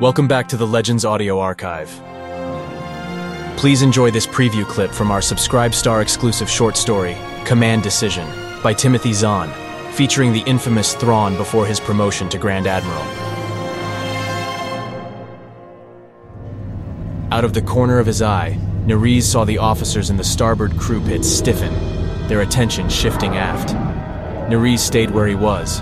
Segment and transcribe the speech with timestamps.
[0.00, 1.88] Welcome back to the Legends Audio Archive.
[3.56, 8.28] Please enjoy this preview clip from our SubscribeStar exclusive short story, Command Decision,
[8.60, 9.52] by Timothy Zahn,
[9.92, 13.04] featuring the infamous Thrawn before his promotion to Grand Admiral.
[17.30, 21.00] Out of the corner of his eye, Niriz saw the officers in the starboard crew
[21.04, 21.72] pit stiffen,
[22.26, 23.68] their attention shifting aft.
[24.50, 25.80] Niriz stayed where he was,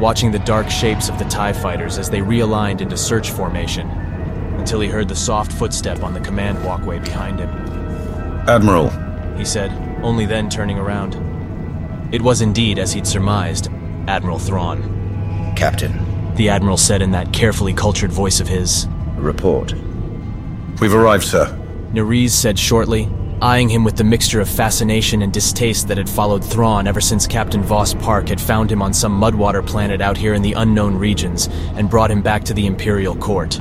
[0.00, 3.88] watching the dark shapes of the TIE fighters as they realigned into search formation,
[4.58, 7.48] until he heard the soft footstep on the command walkway behind him.
[8.48, 8.90] Admiral,
[9.36, 9.70] He said,
[10.02, 11.14] only then turning around.
[12.12, 13.68] It was indeed, as he'd surmised,
[14.08, 15.54] Admiral Thrawn.
[15.56, 18.86] Captain, The Admiral said in that carefully cultured voice of his.
[19.16, 19.74] report.
[20.80, 21.46] we've arrived, sir.
[21.92, 23.08] Niriz said shortly,
[23.42, 27.26] eyeing him with the mixture of fascination and distaste that had followed Thrawn ever since
[27.26, 30.94] Captain Voss Parck had found him on some mudwater planet out here in the unknown
[30.94, 33.58] regions and brought him back to the Imperial Court.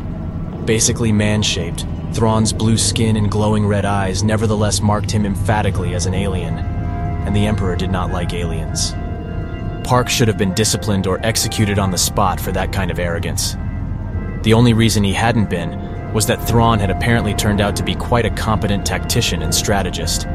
[0.66, 6.06] Basically man shaped, Thrawn's blue skin and glowing red eyes nevertheless marked him emphatically as
[6.06, 8.92] an alien, and the Emperor did not like aliens.
[9.88, 13.56] Parck should have been disciplined or executed on the spot for that kind of arrogance.
[14.44, 17.96] The only reason he hadn't been was that Thrawn had apparently turned out to be
[17.96, 20.28] quite a competent tactician and strategist.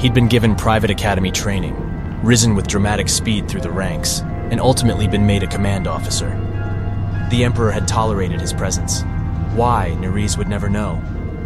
[0.00, 1.74] He'd been given private academy training,
[2.22, 4.20] risen with dramatic speed through the ranks,
[4.50, 6.28] and ultimately been made a command officer.
[7.30, 9.02] The Emperor had tolerated his presence.
[9.54, 11.02] Why, Niriz would never know.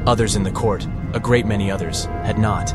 [0.06, 2.70] Others in the court, a great many others, had not.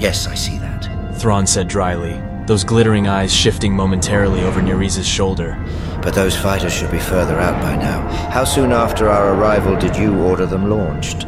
[0.00, 0.88] Yes, I see that.
[1.18, 5.56] Thrawn said dryly, those glittering eyes shifting momentarily over Niriz' shoulder.
[6.02, 8.00] But those fighters should be further out by now.
[8.30, 11.24] How soon after our arrival did you order them launched?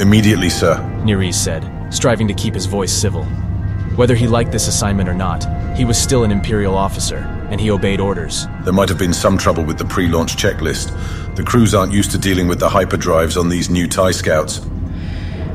[0.00, 0.76] Immediately, sir.
[1.04, 3.24] Niriz said, striving to keep his voice civil.
[3.96, 5.44] Whether he liked this assignment or not,
[5.76, 7.18] he was still an Imperial officer,
[7.50, 8.46] and he obeyed orders.
[8.64, 10.94] There might have been some trouble with the pre launch checklist.
[11.36, 14.60] The crews aren't used to dealing with the hyperdrives on these new TIE scouts.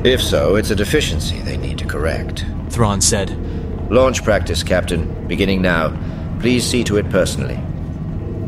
[0.03, 2.45] If so, it's a deficiency they need to correct.
[2.69, 3.29] Thrawn said,
[3.91, 5.27] Launch practice, Captain.
[5.27, 5.95] Beginning now.
[6.39, 7.59] Please see to it personally.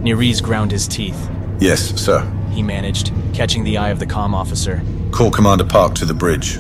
[0.04, 1.30] Niriz ground his teeth.
[1.60, 2.30] Yes, sir.
[2.52, 4.82] He managed, catching the eye of the comm officer.
[5.12, 6.60] Call Commander Parck to the bridge.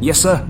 [0.00, 0.44] Yes, sir.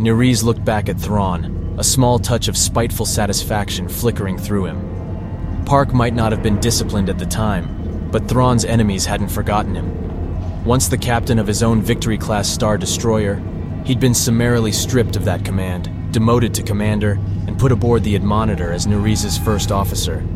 [0.00, 5.64] Niriz looked back at Thrawn, a small touch of spiteful satisfaction flickering through him.
[5.64, 10.64] Parck might not have been disciplined at the time, but Thrawn's enemies hadn't forgotten him.
[10.64, 13.40] Once the captain of his own Victory class Star Destroyer,
[13.84, 17.12] he'd been summarily stripped of that command, demoted to commander,
[17.46, 20.26] and put aboard the Admonitor as Niriz' first officer.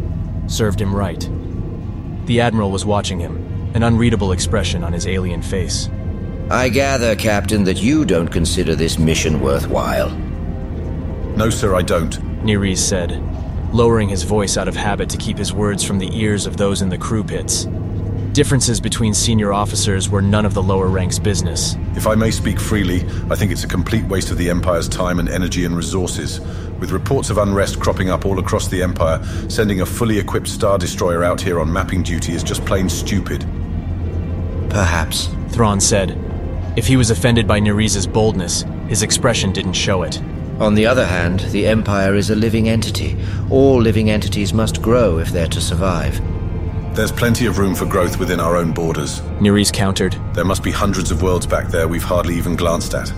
[0.49, 1.21] Served him right.
[2.27, 3.37] The Admiral was watching him,
[3.75, 5.89] an unreadable expression on his alien face.
[6.51, 10.11] I gather, Captain, that you don't consider this mission worthwhile.
[11.37, 12.19] No, sir, I don't.
[12.43, 13.23] Niriz said,
[13.73, 16.81] lowering his voice out of habit to keep his words from the ears of those
[16.81, 17.67] in the crew pits.
[18.33, 21.77] Differences between senior officers were none of the lower ranks' business.
[21.95, 25.19] If I may speak freely, I think it's a complete waste of the Empire's time
[25.19, 26.41] and energy and resources.
[26.79, 30.79] With reports of unrest cropping up all across the Empire, sending a fully equipped Star
[30.79, 33.45] Destroyer out here on mapping duty is just plain stupid.
[34.71, 35.29] Perhaps.
[35.49, 36.17] Thrawn said.
[36.77, 40.21] If he was offended by Niriz' boldness, his expression didn't show it.
[40.61, 43.17] On the other hand, the Empire is a living entity.
[43.51, 46.21] All living entities must grow if they're to survive.
[46.95, 49.21] There's plenty of room for growth within our own borders.
[49.41, 50.17] Niriz countered.
[50.35, 53.13] There must be hundreds of worlds back there we've hardly even glanced at.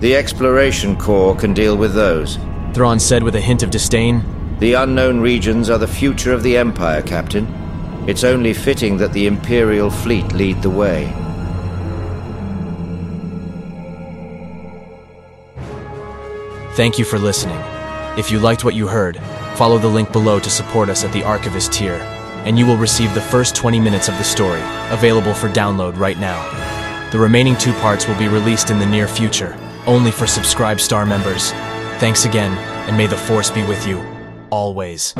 [0.00, 2.38] The Exploration Corps can deal with those.
[2.72, 4.24] Thrawn said with a hint of disdain.
[4.58, 7.46] The unknown regions are the future of the Empire, Captain.
[8.08, 11.12] It's only fitting that the Imperial fleet lead the way.
[16.76, 17.60] Thank you for listening.
[18.18, 19.18] If you liked what you heard,
[19.56, 21.96] follow the link below to support us at the Archivist tier,
[22.46, 26.18] and you will receive the first 20 minutes of the story, available for download right
[26.18, 26.40] now.
[27.10, 31.52] The remaining two parts will be released in the near future, only for SubscribeStar members.
[32.00, 32.52] Thanks again,
[32.88, 34.04] and may the Force be with you,
[34.50, 35.14] always.